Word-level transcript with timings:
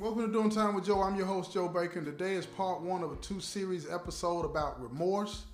Welcome 0.00 0.26
to 0.26 0.32
Doing 0.32 0.50
Time 0.50 0.76
with 0.76 0.84
Joe. 0.84 1.02
I'm 1.02 1.16
your 1.16 1.26
host, 1.26 1.52
Joe 1.52 1.66
Baker, 1.66 1.98
and 1.98 2.06
today 2.06 2.34
is 2.34 2.46
part 2.46 2.80
one 2.80 3.02
of 3.02 3.10
a 3.10 3.16
two 3.16 3.40
series 3.40 3.90
episode 3.90 4.44
about 4.44 4.80
remorse. 4.80 5.46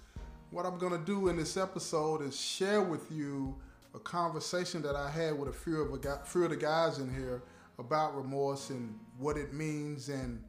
What 0.50 0.66
I'm 0.66 0.76
going 0.76 0.92
to 0.92 1.02
do 1.02 1.28
in 1.28 1.38
this 1.38 1.56
episode 1.56 2.20
is 2.20 2.38
share 2.38 2.82
with 2.82 3.10
you 3.10 3.56
a 3.94 3.98
conversation 3.98 4.82
that 4.82 4.96
I 4.96 5.08
had 5.08 5.38
with 5.38 5.48
a 5.48 5.52
few 5.54 5.80
of, 5.80 6.04
a, 6.04 6.18
few 6.26 6.44
of 6.44 6.50
the 6.50 6.58
guys 6.58 6.98
in 6.98 7.08
here 7.08 7.40
about 7.78 8.14
remorse 8.14 8.68
and 8.68 8.98
what 9.18 9.38
it 9.38 9.54
means 9.54 10.10
and 10.10 10.44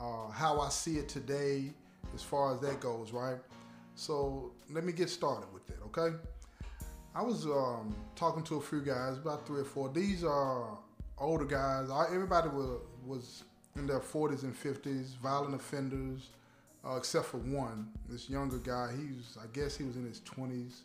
uh, 0.00 0.28
how 0.28 0.60
I 0.60 0.68
see 0.68 0.98
it 0.98 1.08
today 1.08 1.72
as 2.14 2.22
far 2.22 2.54
as 2.54 2.60
that 2.60 2.78
goes, 2.78 3.10
right? 3.10 3.38
So 3.96 4.52
let 4.70 4.84
me 4.84 4.92
get 4.92 5.10
started 5.10 5.52
with 5.52 5.66
that, 5.66 5.82
okay? 5.86 6.16
I 7.16 7.22
was 7.22 7.46
um, 7.46 7.96
talking 8.14 8.44
to 8.44 8.58
a 8.58 8.60
few 8.60 8.80
guys, 8.80 9.16
about 9.16 9.44
three 9.44 9.62
or 9.62 9.64
four. 9.64 9.88
These 9.92 10.22
are 10.22 10.78
older 11.20 11.44
guys. 11.44 11.88
Everybody 12.10 12.48
was 12.48 12.80
was 13.06 13.44
in 13.76 13.86
their 13.86 14.00
40s 14.00 14.42
and 14.42 14.54
50s, 14.54 15.16
violent 15.18 15.54
offenders, 15.54 16.30
uh, 16.84 16.96
except 16.96 17.26
for 17.26 17.38
one. 17.38 17.88
This 18.08 18.28
younger 18.28 18.58
guy, 18.58 18.90
he's 18.96 19.36
I 19.40 19.46
guess 19.52 19.76
he 19.76 19.84
was 19.84 19.96
in 19.96 20.06
his 20.06 20.20
20s, 20.20 20.80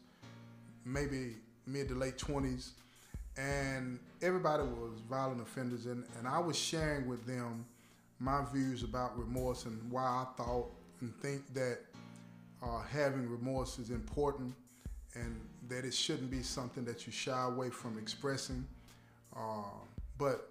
maybe 0.85 1.38
mid 1.66 1.88
to 1.89 1.95
late 1.95 2.17
20s, 2.17 2.71
and 3.38 3.99
everybody 4.21 4.63
was 4.63 4.99
violent 5.09 5.41
offenders, 5.41 5.85
and, 5.88 6.03
and 6.20 6.27
I 6.27 6.39
was 6.39 6.58
sharing 6.58 7.08
with 7.08 7.25
them 7.25 7.66
my 8.20 8.44
views 8.53 8.83
about 8.83 9.17
remorse 9.17 9.66
and 9.66 9.91
why 9.91 10.03
I 10.03 10.25
thought 10.38 10.72
and 11.02 11.13
think 11.22 11.53
that 11.53 11.80
uh, 12.63 12.81
having 12.81 13.30
remorse 13.30 13.77
is 13.77 13.89
important 13.89 14.53
and 15.16 15.39
that 15.67 15.83
it 15.83 15.94
shouldn't 15.94 16.31
be 16.31 16.41
something 16.41 16.86
that 16.86 17.05
you 17.05 17.11
shy 17.11 17.44
away 17.44 17.70
from 17.70 17.97
expressing. 17.97 18.66
Uh, 19.36 19.63
but 20.17 20.49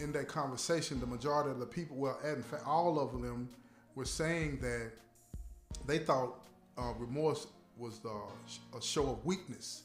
in 0.00 0.12
that 0.12 0.28
conversation, 0.28 1.00
the 1.00 1.06
majority 1.06 1.50
of 1.50 1.58
the 1.58 1.66
people, 1.66 1.96
well, 1.96 2.18
in 2.24 2.42
fact, 2.42 2.64
all 2.66 2.98
of 2.98 3.12
them 3.12 3.48
were 3.94 4.04
saying 4.04 4.58
that 4.60 4.92
they 5.86 5.98
thought 5.98 6.42
uh, 6.78 6.92
remorse 6.98 7.46
was 7.76 8.00
a 8.04 8.80
show 8.80 9.10
of 9.10 9.24
weakness. 9.24 9.82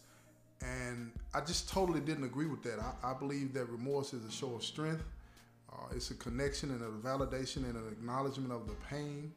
And 0.61 1.11
I 1.33 1.41
just 1.41 1.69
totally 1.69 1.99
didn't 1.99 2.23
agree 2.23 2.47
with 2.47 2.63
that. 2.63 2.79
I, 2.79 3.11
I 3.11 3.13
believe 3.13 3.53
that 3.53 3.65
remorse 3.65 4.13
is 4.13 4.25
a 4.25 4.31
show 4.31 4.55
of 4.55 4.63
strength. 4.63 5.03
Uh, 5.71 5.95
it's 5.95 6.11
a 6.11 6.15
connection 6.15 6.71
and 6.71 6.81
a 6.81 7.07
validation 7.07 7.57
and 7.57 7.75
an 7.75 7.87
acknowledgement 7.91 8.51
of 8.51 8.67
the 8.67 8.75
pain 8.89 9.31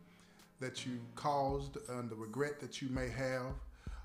that 0.61 0.87
you 0.87 0.99
caused 1.15 1.79
and 1.89 2.09
the 2.09 2.15
regret 2.15 2.61
that 2.61 2.81
you 2.81 2.89
may 2.91 3.09
have 3.09 3.47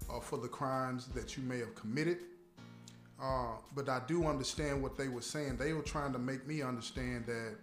uh, 0.10 0.20
for 0.20 0.38
the 0.38 0.48
crimes 0.48 1.08
that 1.08 1.38
you 1.38 1.44
may 1.44 1.60
have 1.60 1.76
committed. 1.76 2.20
Uh, 3.22 3.58
but 3.74 3.88
I 3.88 4.02
do 4.08 4.26
understand 4.26 4.82
what 4.84 4.98
they 4.98 5.08
were 5.08 5.22
saying. 5.22 5.58
They 5.58 5.74
were 5.74 5.82
trying 5.82 6.14
to 6.14 6.20
make 6.20 6.46
me 6.46 6.62
understand 6.62 7.26
that 7.28 7.56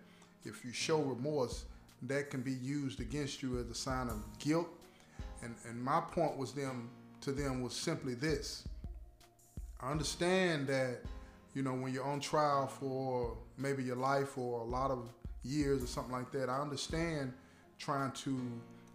if 0.44 0.64
you 0.64 0.72
show 0.72 1.00
remorse, 1.00 1.64
that 2.03 2.31
can 2.31 2.41
be 2.41 2.55
used 2.55 3.00
against 3.00 3.42
you 3.42 3.59
as 3.59 3.69
a 3.69 3.75
sign 3.75 4.09
of 4.09 4.17
guilt. 4.39 4.69
And, 5.42 5.55
and 5.69 5.81
my 5.81 6.00
point 6.00 6.36
was 6.36 6.53
them 6.53 6.91
to 7.20 7.33
them 7.33 7.62
was 7.62 7.75
simply 7.75 8.14
this. 8.14 8.67
I 9.81 9.91
understand 9.91 10.67
that, 10.69 11.00
you 11.55 11.62
know, 11.62 11.75
when 11.75 11.92
you're 11.92 12.05
on 12.05 12.20
trial 12.20 12.66
for 12.66 13.37
maybe 13.59 13.83
your 13.83 13.97
life 13.97 14.39
or 14.39 14.61
a 14.61 14.64
lot 14.64 14.91
of 14.91 15.09
years 15.42 15.83
or 15.83 15.87
something 15.87 16.12
like 16.12 16.31
that, 16.33 16.48
I 16.48 16.61
understand 16.61 17.33
trying 17.78 18.12
to 18.12 18.41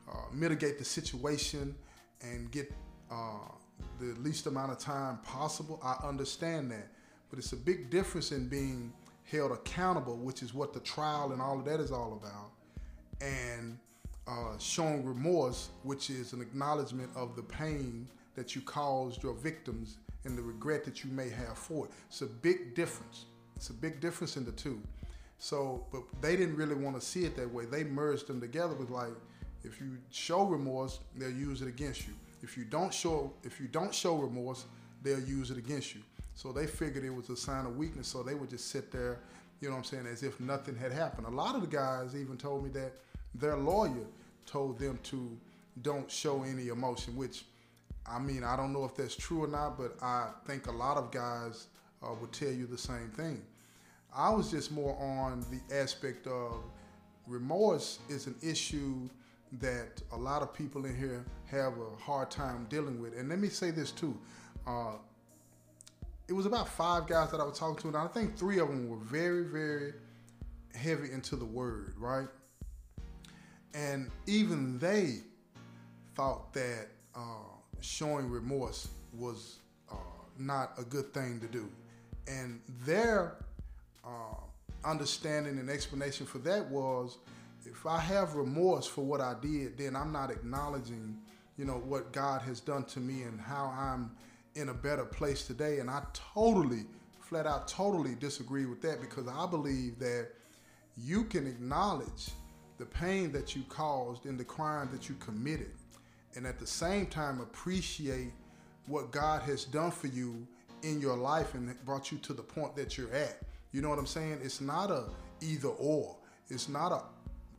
uh, 0.09 0.15
mitigate 0.33 0.79
the 0.79 0.85
situation 0.85 1.75
and 2.21 2.49
get 2.51 2.73
uh, 3.11 3.51
the 3.99 4.13
least 4.21 4.47
amount 4.47 4.71
of 4.71 4.77
time 4.77 5.17
possible. 5.23 5.79
I 5.83 5.97
understand 6.07 6.71
that. 6.71 6.87
But 7.29 7.39
it's 7.39 7.51
a 7.51 7.57
big 7.57 7.89
difference 7.89 8.31
in 8.31 8.47
being 8.47 8.93
held 9.23 9.51
accountable, 9.51 10.17
which 10.17 10.41
is 10.41 10.53
what 10.53 10.73
the 10.73 10.79
trial 10.79 11.33
and 11.33 11.41
all 11.41 11.59
of 11.59 11.65
that 11.65 11.79
is 11.79 11.91
all 11.91 12.13
about, 12.13 12.51
and 13.21 13.77
uh, 14.27 14.57
showing 14.57 15.05
remorse, 15.05 15.69
which 15.83 16.09
is 16.09 16.33
an 16.33 16.41
acknowledgement 16.41 17.09
of 17.15 17.35
the 17.35 17.43
pain 17.43 18.07
that 18.35 18.55
you 18.55 18.61
caused 18.61 19.23
your 19.23 19.33
victims 19.33 19.97
and 20.23 20.37
the 20.37 20.41
regret 20.41 20.83
that 20.85 21.03
you 21.03 21.09
may 21.11 21.29
have 21.29 21.57
for 21.57 21.85
it. 21.85 21.91
It's 22.07 22.21
a 22.21 22.27
big 22.27 22.75
difference. 22.75 23.25
It's 23.55 23.69
a 23.69 23.73
big 23.73 23.99
difference 23.99 24.37
in 24.37 24.45
the 24.45 24.51
two. 24.51 24.81
So, 25.39 25.85
but 25.91 26.01
they 26.21 26.35
didn't 26.35 26.55
really 26.55 26.75
want 26.75 26.99
to 26.99 27.05
see 27.05 27.25
it 27.25 27.35
that 27.37 27.51
way. 27.51 27.65
They 27.65 27.83
merged 27.83 28.27
them 28.27 28.39
together 28.39 28.75
with 28.75 28.89
like, 28.89 29.13
if 29.63 29.79
you 29.81 29.97
show 30.11 30.43
remorse, 30.43 30.99
they'll 31.15 31.29
use 31.29 31.61
it 31.61 31.67
against 31.67 32.07
you. 32.07 32.13
If 32.41 32.57
you 32.57 32.65
don't 32.65 32.93
show 32.93 33.33
if 33.43 33.59
you 33.59 33.67
don't 33.67 33.93
show 33.93 34.15
remorse, 34.15 34.65
they'll 35.03 35.19
use 35.19 35.51
it 35.51 35.57
against 35.57 35.95
you. 35.95 36.01
So 36.35 36.51
they 36.51 36.67
figured 36.67 37.03
it 37.03 37.09
was 37.09 37.29
a 37.29 37.35
sign 37.35 37.65
of 37.65 37.77
weakness, 37.77 38.07
so 38.07 38.21
they 38.21 38.35
would 38.35 38.49
just 38.49 38.69
sit 38.69 38.91
there, 38.91 39.19
you 39.59 39.69
know 39.69 39.73
what 39.73 39.79
I'm 39.79 39.83
saying, 39.85 40.05
as 40.05 40.21
if 40.21 40.39
nothing 40.39 40.75
had 40.75 40.91
happened. 40.91 41.25
A 41.25 41.31
lot 41.31 41.55
of 41.55 41.61
the 41.61 41.67
guys 41.67 42.15
even 42.15 42.37
told 42.37 42.63
me 42.63 42.69
that 42.71 42.93
their 43.33 43.57
lawyer 43.57 44.05
told 44.45 44.77
them 44.77 44.99
to 45.03 45.35
don't 45.81 46.09
show 46.11 46.43
any 46.43 46.67
emotion, 46.67 47.15
which 47.15 47.45
I 48.09 48.19
mean, 48.19 48.43
I 48.43 48.55
don't 48.55 48.71
know 48.71 48.85
if 48.85 48.95
that's 48.95 49.15
true 49.15 49.43
or 49.43 49.47
not, 49.47 49.77
but 49.77 49.97
I 50.01 50.29
think 50.45 50.67
a 50.67 50.71
lot 50.71 50.97
of 50.97 51.11
guys 51.11 51.67
uh, 52.01 52.13
would 52.19 52.31
tell 52.31 52.51
you 52.51 52.65
the 52.65 52.77
same 52.77 53.09
thing. 53.09 53.41
I 54.15 54.29
was 54.29 54.51
just 54.51 54.71
more 54.71 54.97
on 54.99 55.45
the 55.51 55.75
aspect 55.75 56.27
of 56.27 56.63
remorse 57.27 57.99
is 58.09 58.27
an 58.27 58.35
issue 58.41 59.09
that 59.53 60.01
a 60.11 60.17
lot 60.17 60.41
of 60.41 60.53
people 60.53 60.85
in 60.85 60.95
here 60.95 61.25
have 61.45 61.73
a 61.77 62.01
hard 62.01 62.29
time 62.29 62.67
dealing 62.69 62.99
with. 62.99 63.17
And 63.17 63.29
let 63.29 63.39
me 63.39 63.49
say 63.49 63.71
this 63.71 63.91
too. 63.91 64.17
Uh, 64.65 64.93
it 66.27 66.33
was 66.33 66.45
about 66.45 66.67
five 66.67 67.07
guys 67.07 67.31
that 67.31 67.39
I 67.39 67.43
was 67.43 67.57
talking 67.57 67.77
to, 67.83 67.87
and 67.87 67.97
I 67.97 68.07
think 68.07 68.37
three 68.37 68.59
of 68.59 68.67
them 68.67 68.89
were 68.89 68.97
very, 68.97 69.45
very 69.45 69.93
heavy 70.75 71.11
into 71.11 71.35
the 71.35 71.45
word, 71.45 71.93
right? 71.97 72.27
And 73.73 74.11
even 74.25 74.77
they 74.79 75.19
thought 76.15 76.53
that 76.53 76.87
uh, 77.15 77.19
showing 77.79 78.29
remorse 78.29 78.89
was 79.13 79.59
uh, 79.89 79.95
not 80.37 80.73
a 80.77 80.83
good 80.83 81.13
thing 81.13 81.39
to 81.39 81.47
do. 81.47 81.69
And 82.27 82.59
their 82.85 83.37
uh, 84.03 84.35
understanding 84.83 85.59
and 85.59 85.69
explanation 85.69 86.25
for 86.25 86.39
that 86.39 86.69
was 86.69 87.17
if 87.65 87.85
I 87.85 87.99
have 87.99 88.35
remorse 88.35 88.85
for 88.87 89.01
what 89.01 89.21
I 89.21 89.35
did, 89.41 89.77
then 89.77 89.95
I'm 89.95 90.11
not 90.11 90.31
acknowledging, 90.31 91.17
you 91.57 91.65
know, 91.65 91.75
what 91.77 92.13
God 92.13 92.41
has 92.43 92.59
done 92.59 92.83
to 92.85 92.99
me 92.99 93.23
and 93.23 93.39
how 93.39 93.73
I'm 93.77 94.11
in 94.55 94.69
a 94.69 94.73
better 94.73 95.05
place 95.05 95.45
today. 95.45 95.79
And 95.79 95.89
I 95.89 96.03
totally, 96.13 96.85
flat 97.19 97.45
out, 97.45 97.67
totally 97.67 98.15
disagree 98.15 98.65
with 98.65 98.81
that 98.81 99.01
because 99.01 99.27
I 99.27 99.45
believe 99.45 99.99
that 99.99 100.29
you 100.97 101.23
can 101.25 101.45
acknowledge 101.45 102.29
the 102.77 102.85
pain 102.85 103.31
that 103.31 103.55
you 103.55 103.63
caused 103.69 104.25
in 104.25 104.37
the 104.37 104.45
crime 104.45 104.89
that 104.91 105.09
you 105.09 105.15
committed 105.15 105.71
and 106.35 106.45
at 106.45 106.59
the 106.59 106.67
same 106.67 107.07
time 107.07 107.41
appreciate 107.41 108.31
what 108.85 109.11
God 109.11 109.41
has 109.41 109.65
done 109.65 109.91
for 109.91 110.07
you 110.07 110.47
in 110.83 111.01
your 111.01 111.17
life 111.17 111.55
and 111.55 111.73
brought 111.83 112.11
you 112.11 112.19
to 112.19 112.33
the 112.33 112.43
point 112.43 112.75
that 112.75 112.97
you're 112.97 113.11
at. 113.11 113.39
You 113.71 113.81
know 113.81 113.89
what 113.89 113.99
I'm 113.99 114.05
saying? 114.05 114.39
It's 114.43 114.61
not 114.61 114.91
a 114.91 115.05
either 115.41 115.69
or. 115.69 116.15
It's 116.49 116.69
not 116.69 116.91
a 116.91 117.01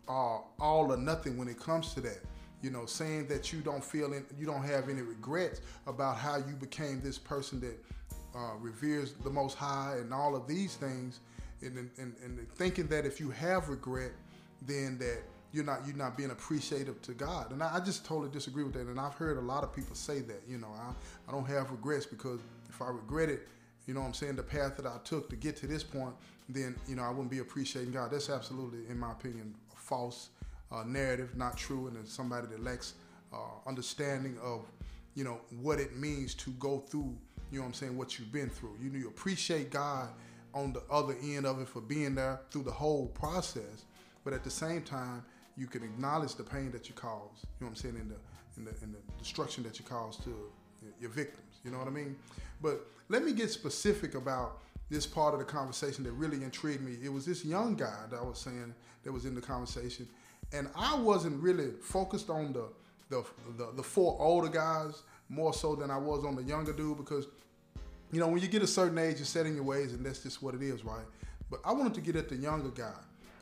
uh, 0.09 0.39
all 0.59 0.93
or 0.93 0.97
nothing 0.97 1.37
when 1.37 1.49
it 1.49 1.59
comes 1.59 1.95
to 1.95 2.01
that. 2.03 2.21
You 2.63 2.71
know, 2.71 2.87
saying 2.87 3.29
that 3.29 3.53
you 3.53 3.61
don't 3.61 3.85
feel 3.85 4.13
in, 4.13 4.25
you 4.37 4.45
don't 4.45 4.65
have 4.65 4.89
any 4.89 5.03
regrets 5.03 5.61
about 5.87 6.17
how 6.17 6.37
you 6.37 6.55
became 6.59 7.01
this 7.01 7.17
person 7.17 7.61
that 7.61 7.85
uh, 8.35 8.57
reveres 8.59 9.13
the 9.13 9.31
Most 9.31 9.57
High 9.57 9.97
and 10.01 10.13
all 10.13 10.35
of 10.35 10.49
these 10.49 10.75
things, 10.75 11.21
and, 11.63 11.77
and, 11.77 12.15
and 12.25 12.53
thinking 12.57 12.89
that 12.89 13.07
if 13.07 13.21
you 13.21 13.31
have 13.31 13.69
regret, 13.69 14.11
then 14.67 14.99
that 14.99 15.23
you're 15.53 15.65
not 15.65 15.87
you're 15.87 15.97
not 15.97 16.17
being 16.17 16.31
appreciative 16.31 17.01
to 17.03 17.13
God. 17.13 17.53
And 17.53 17.63
I, 17.63 17.77
I, 17.77 17.81
just 17.81 18.05
totally 18.05 18.31
disagree 18.31 18.65
with 18.65 18.75
that. 18.75 18.87
And 18.87 18.99
I've 18.99 19.15
heard 19.15 19.39
a 19.39 19.41
lot 19.41 19.63
of 19.63 19.75
people 19.75 19.95
say 19.95 20.21
that. 20.21 20.43
You 20.49 20.59
know, 20.59 20.69
I, 20.77 20.93
I 21.29 21.33
don't 21.33 21.47
have 21.47 21.71
regrets 21.71 22.07
because 22.07 22.41
if 22.69 22.83
I 22.83 22.89
regret 22.89 23.29
it, 23.29 23.49
you 23.87 23.95
know 23.95 24.03
I'm 24.03 24.15
saying, 24.15 24.37
the 24.37 24.43
path 24.43 24.77
that 24.77 24.87
I 24.87 24.99
took 25.05 25.31
to 25.31 25.37
get 25.37 25.57
to 25.59 25.67
this 25.67 25.83
point, 25.83 26.15
then, 26.49 26.77
you 26.87 26.97
know, 26.97 27.03
I 27.03 27.11
wouldn't 27.11 27.31
be 27.31 27.39
appreciating 27.39 27.93
God. 27.93 28.11
That's 28.11 28.31
absolutely, 28.31 28.81
in 28.88 28.99
my 28.99 29.12
opinion, 29.12 29.55
false 29.88 30.29
uh, 30.70 30.85
narrative, 30.85 31.37
not 31.37 31.56
true, 31.56 31.87
and 31.87 31.96
it's 31.96 32.12
somebody 32.12 32.46
that 32.46 32.62
lacks 32.62 32.94
uh, 33.32 33.37
understanding 33.67 34.37
of, 34.43 34.67
you 35.14 35.25
know, 35.25 35.40
what 35.62 35.81
it 35.81 35.96
means 35.96 36.35
to 36.35 36.50
go 36.52 36.79
through, 36.79 37.17
you 37.50 37.58
know 37.58 37.64
I'm 37.64 37.73
saying, 37.73 37.96
what 37.96 38.19
you've 38.19 38.32
been 38.32 38.50
through. 38.50 38.76
You, 38.81 38.90
you 38.90 39.08
appreciate 39.08 39.70
God 39.70 40.08
on 40.55 40.73
the 40.73 40.82
other 40.90 41.17
end 41.23 41.46
of 41.46 41.61
it 41.61 41.69
for 41.69 41.81
being 41.81 42.14
there 42.14 42.40
through 42.50 42.64
the 42.64 42.70
whole 42.70 43.06
process, 43.08 43.85
but 44.25 44.32
at 44.32 44.44
the 44.44 44.50
same 44.50 44.82
time, 44.82 45.25
you 45.56 45.67
can 45.67 45.82
acknowledge 45.82 46.34
the 46.34 46.44
pain 46.44 46.70
that 46.73 46.88
you 46.88 46.94
caused, 46.94 47.44
you 47.44 47.67
know 47.67 47.67
what 47.67 47.69
I'm 47.70 47.76
saying, 47.76 47.96
in 47.96 48.08
the, 48.08 48.17
in 48.56 48.64
the, 48.64 48.70
in 48.84 48.93
the 48.93 48.99
destruction 49.19 49.64
that 49.64 49.79
you 49.79 49.84
caused 49.84 50.23
to 50.25 50.34
your 51.00 51.11
victims, 51.11 51.56
you 51.64 51.70
know 51.70 51.79
what 51.79 51.88
I 51.88 51.91
mean? 51.91 52.14
But 52.61 52.87
let 53.08 53.25
me 53.25 53.32
get 53.32 53.50
specific 53.50 54.14
about 54.14 54.58
this 54.90 55.06
part 55.06 55.35
of 55.35 55.40
the 55.40 55.46
conversation 55.46 56.05
that 56.05 56.12
really 56.12 56.43
intrigued 56.43 56.82
me. 56.82 56.96
It 57.02 57.12
was 57.12 57.26
this 57.26 57.44
young 57.44 57.75
guy 57.75 58.05
that 58.11 58.19
I 58.19 58.23
was 58.23 58.38
saying 58.38 58.75
that 59.02 59.12
was 59.12 59.25
in 59.25 59.35
the 59.35 59.40
conversation, 59.40 60.08
and 60.52 60.69
I 60.75 60.96
wasn't 60.96 61.43
really 61.43 61.73
focused 61.82 62.31
on 62.31 62.52
the 62.52 62.69
the 63.11 63.25
the, 63.56 63.73
the 63.76 63.82
four 63.82 64.17
older 64.20 64.49
guys 64.49 65.02
more 65.29 65.52
so 65.52 65.75
than 65.75 65.90
I 65.90 65.99
was 65.99 66.25
on 66.25 66.37
the 66.37 66.43
younger 66.43 66.73
dude 66.73 66.96
because 66.96 67.26
you 68.12 68.20
know 68.20 68.29
when 68.29 68.40
you 68.40 68.49
get 68.49 68.62
a 68.62 68.67
certain 68.67 68.99
age, 68.99 69.17
you're 69.17 69.26
setting 69.26 69.55
your 69.55 69.64
ways, 69.64 69.93
and 69.93 70.05
that's 70.05 70.23
just 70.23 70.43
what 70.43 70.55
it 70.55 70.62
is, 70.62 70.85
right? 70.85 71.06
But 71.50 71.61
I 71.64 71.73
wanted 71.73 71.94
to 71.94 72.00
get 72.00 72.17
at 72.17 72.29
the 72.29 72.37
younger 72.37 72.70
guy 72.70 72.96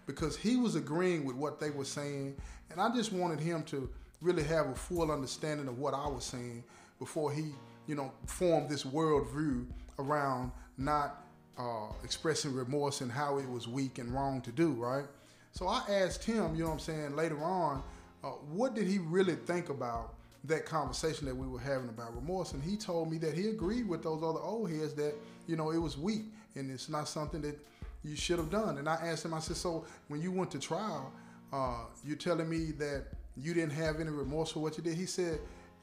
because 0.06 0.36
he 0.36 0.56
was 0.56 0.76
agreeing 0.76 1.24
with 1.24 1.36
what 1.36 1.58
they 1.60 1.70
were 1.70 1.84
saying, 1.84 2.36
and 2.70 2.80
I 2.80 2.94
just 2.94 3.12
wanted 3.12 3.40
him 3.40 3.62
to 3.64 3.88
really 4.20 4.44
have 4.44 4.68
a 4.68 4.74
full 4.74 5.10
understanding 5.10 5.68
of 5.68 5.78
what 5.78 5.94
I 5.94 6.08
was 6.08 6.24
saying 6.24 6.64
before 6.98 7.32
he, 7.32 7.52
you 7.86 7.94
know, 7.94 8.12
formed 8.26 8.70
this 8.70 8.84
worldview 8.84 9.66
around 9.98 10.52
not 10.78 11.25
uh, 11.58 11.92
expressing 12.04 12.54
remorse 12.54 13.00
and 13.00 13.10
how 13.10 13.38
it 13.38 13.48
was 13.48 13.66
weak 13.66 13.98
and 13.98 14.12
wrong 14.12 14.40
to 14.42 14.52
do, 14.52 14.72
right? 14.72 15.06
So 15.52 15.66
I 15.66 15.82
asked 15.88 16.24
him, 16.24 16.54
you 16.54 16.62
know 16.62 16.68
what 16.68 16.74
I'm 16.74 16.80
saying, 16.80 17.16
later 17.16 17.42
on, 17.42 17.82
uh, 18.22 18.28
what 18.52 18.74
did 18.74 18.86
he 18.86 18.98
really 18.98 19.36
think 19.36 19.68
about 19.68 20.14
that 20.44 20.66
conversation 20.66 21.26
that 21.26 21.34
we 21.34 21.46
were 21.46 21.58
having 21.58 21.88
about 21.88 22.14
remorse? 22.14 22.52
And 22.52 22.62
he 22.62 22.76
told 22.76 23.10
me 23.10 23.18
that 23.18 23.34
he 23.34 23.48
agreed 23.48 23.88
with 23.88 24.02
those 24.02 24.22
other 24.22 24.40
old 24.40 24.70
heads 24.70 24.92
that, 24.94 25.14
you 25.46 25.56
know, 25.56 25.70
it 25.70 25.78
was 25.78 25.96
weak 25.96 26.24
and 26.56 26.70
it's 26.70 26.88
not 26.88 27.08
something 27.08 27.40
that 27.42 27.58
you 28.04 28.16
should 28.16 28.38
have 28.38 28.50
done. 28.50 28.78
And 28.78 28.88
I 28.88 28.94
asked 28.96 29.24
him, 29.24 29.34
I 29.34 29.40
said, 29.40 29.56
so 29.56 29.86
when 30.08 30.20
you 30.20 30.30
went 30.30 30.50
to 30.52 30.58
trial, 30.58 31.12
uh, 31.52 31.84
you're 32.04 32.16
telling 32.16 32.48
me 32.48 32.72
that 32.72 33.04
you 33.36 33.54
didn't 33.54 33.72
have 33.72 34.00
any 34.00 34.10
remorse 34.10 34.52
for 34.52 34.60
what 34.60 34.76
you 34.76 34.82
did? 34.84 34.94
He 34.94 35.06
said, 35.06 35.40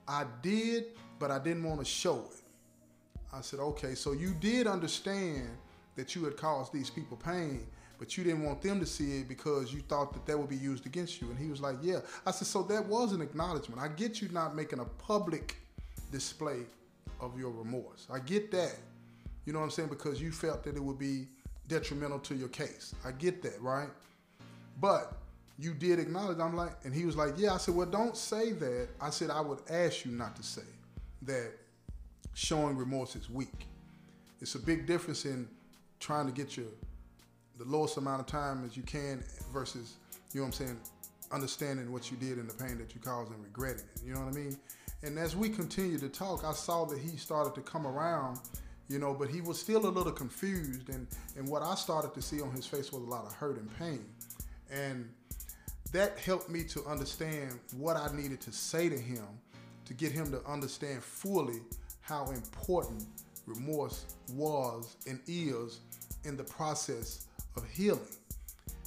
I 0.08 0.26
did, 0.42 0.86
but 1.20 1.32
I 1.32 1.40
didn't 1.40 1.64
want 1.64 1.80
to 1.80 1.86
show 1.86 2.20
it. 2.32 2.42
I 3.34 3.42
said, 3.42 3.60
okay, 3.60 3.96
so 3.96 4.12
you 4.12 4.36
did 4.40 4.68
understand 4.68 5.50
that 5.96 6.16
you 6.16 6.24
had 6.24 6.38
caused 6.38 6.74
these 6.74 6.90
people 6.90 7.18
pain, 7.18 7.66
but 8.00 8.18
you 8.18 8.24
didn't 8.24 8.44
want 8.44 8.62
them 8.62 8.80
to 8.80 8.86
see 8.86 9.20
it 9.20 9.28
because 9.28 9.74
you 9.74 9.82
thought 9.82 10.14
that 10.14 10.26
that 10.26 10.38
would 10.38 10.50
be 10.50 10.58
used 10.58 10.86
against 10.86 11.22
you. 11.22 11.30
And 11.30 11.38
he 11.38 11.50
was 11.50 11.62
like, 11.62 11.78
yeah. 11.82 12.00
I 12.26 12.32
said, 12.32 12.48
so 12.48 12.64
that 12.64 12.86
was 12.86 13.14
an 13.14 13.22
acknowledgement. 13.22 13.82
I 13.82 13.88
get 13.88 14.22
you 14.22 14.30
not 14.30 14.56
making 14.56 14.80
a 14.80 14.86
public 14.86 15.58
display 16.12 16.60
of 17.20 17.38
your 17.40 17.52
remorse. 17.52 18.08
I 18.12 18.20
get 18.20 18.52
that. 18.52 18.76
You 19.46 19.54
know 19.54 19.60
what 19.60 19.66
I'm 19.66 19.72
saying? 19.72 19.90
Because 19.90 20.22
you 20.22 20.32
felt 20.32 20.64
that 20.64 20.76
it 20.76 20.84
would 20.84 21.00
be 21.00 21.28
detrimental 21.68 22.20
to 22.20 22.36
your 22.36 22.50
case. 22.50 22.94
I 23.06 23.12
get 23.12 23.42
that, 23.44 23.62
right? 23.62 23.90
But 24.82 25.14
you 25.60 25.74
did 25.74 26.00
acknowledge. 26.00 26.40
I'm 26.40 26.56
like, 26.56 26.72
and 26.84 26.94
he 26.94 27.06
was 27.06 27.16
like, 27.16 27.36
yeah. 27.38 27.54
I 27.54 27.58
said, 27.58 27.76
well, 27.76 27.88
don't 27.88 28.18
say 28.18 28.52
that. 28.54 28.90
I 29.00 29.10
said, 29.10 29.30
I 29.30 29.42
would 29.42 29.60
ask 29.70 30.06
you 30.06 30.12
not 30.12 30.36
to 30.38 30.44
say 30.44 30.62
that 31.24 31.52
showing 32.34 32.76
remorse 32.76 33.16
is 33.16 33.30
weak. 33.30 33.68
It's 34.42 34.56
a 34.56 34.60
big 34.60 34.88
difference 34.88 35.26
in 35.26 35.48
trying 36.04 36.26
to 36.26 36.34
get 36.34 36.58
your 36.58 36.66
the 37.58 37.64
lowest 37.66 37.98
amount 37.98 38.20
of 38.20 38.26
time 38.26 38.66
as 38.66 38.76
you 38.76 38.84
can 38.84 39.24
versus, 39.54 39.94
you 40.34 40.42
know 40.42 40.48
what 40.48 40.60
I'm 40.60 40.66
saying, 40.68 40.80
understanding 41.32 41.92
what 41.92 42.12
you 42.12 42.18
did 42.18 42.38
and 42.38 42.50
the 42.50 42.54
pain 42.54 42.78
that 42.78 42.94
you 42.94 43.00
caused 43.00 43.32
and 43.32 43.42
regretting 43.44 43.84
it. 43.96 44.02
You 44.04 44.14
know 44.14 44.22
what 44.22 44.34
I 44.34 44.38
mean? 44.38 44.58
And 45.04 45.18
as 45.18 45.36
we 45.36 45.50
continued 45.50 46.02
to 46.02 46.10
talk, 46.10 46.44
I 46.44 46.54
saw 46.54 46.86
that 46.86 47.00
he 47.00 47.16
started 47.16 47.56
to 47.56 47.62
come 47.62 47.86
around, 47.86 48.40
you 48.90 49.00
know, 49.00 49.14
but 49.14 49.30
he 49.30 49.42
was 49.42 49.60
still 49.60 49.86
a 49.86 49.90
little 49.90 50.12
confused. 50.12 50.90
And, 50.90 51.08
and 51.38 51.48
what 51.48 51.62
I 51.62 51.76
started 51.76 52.14
to 52.16 52.22
see 52.22 52.42
on 52.42 52.52
his 52.52 52.66
face 52.66 52.92
was 52.92 53.04
a 53.04 53.10
lot 53.10 53.26
of 53.26 53.34
hurt 53.34 53.58
and 53.58 53.70
pain. 53.78 54.04
And 54.72 55.10
that 55.92 56.18
helped 56.18 56.50
me 56.50 56.64
to 56.66 56.84
understand 56.86 57.60
what 57.78 57.98
I 57.98 58.14
needed 58.16 58.42
to 58.42 58.52
say 58.52 58.90
to 58.90 58.98
him 58.98 59.28
to 59.86 59.94
get 59.94 60.12
him 60.12 60.32
to 60.32 60.44
understand 60.46 61.04
fully 61.04 61.62
how 62.02 62.32
important 62.32 63.06
remorse 63.46 64.06
was 64.32 64.96
and 65.08 65.20
is 65.28 65.80
in 66.26 66.38
the 66.38 66.44
process 66.44 67.28
of 67.56 67.68
healing. 67.70 68.02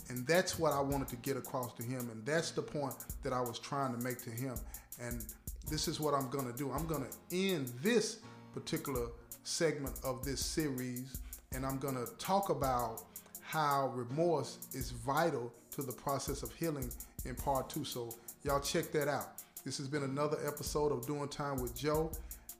And 0.08 0.26
that's 0.26 0.58
what 0.58 0.72
I 0.72 0.80
wanted 0.80 1.08
to 1.08 1.16
get 1.16 1.36
across 1.36 1.72
to 1.74 1.82
him. 1.82 2.08
And 2.10 2.24
that's 2.24 2.52
the 2.52 2.62
point 2.62 2.94
that 3.22 3.32
I 3.32 3.40
was 3.40 3.58
trying 3.58 3.94
to 3.96 4.02
make 4.02 4.22
to 4.22 4.30
him. 4.30 4.54
And 5.00 5.24
this 5.68 5.88
is 5.88 5.98
what 5.98 6.14
I'm 6.14 6.30
going 6.30 6.50
to 6.50 6.56
do. 6.56 6.70
I'm 6.70 6.86
going 6.86 7.04
to 7.04 7.36
end 7.36 7.72
this 7.82 8.20
particular 8.54 9.08
segment 9.42 9.98
of 10.04 10.24
this 10.24 10.40
series 10.40 11.18
and 11.54 11.64
I'm 11.64 11.78
going 11.78 11.94
to 11.94 12.06
talk 12.18 12.50
about 12.50 13.02
how 13.40 13.92
remorse 13.94 14.58
is 14.74 14.90
vital 14.90 15.52
to 15.70 15.82
the 15.82 15.92
process 15.92 16.42
of 16.42 16.52
healing 16.52 16.90
in 17.24 17.34
part 17.34 17.70
two. 17.70 17.84
So, 17.84 18.14
y'all 18.42 18.60
check 18.60 18.92
that 18.92 19.08
out. 19.08 19.42
This 19.64 19.78
has 19.78 19.88
been 19.88 20.02
another 20.02 20.38
episode 20.46 20.92
of 20.92 21.06
Doing 21.06 21.28
Time 21.28 21.60
with 21.60 21.76
Joe, 21.76 22.10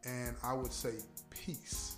and 0.04 0.34
I 0.42 0.54
would 0.54 0.72
say 0.72 0.94
peace. 1.30 1.95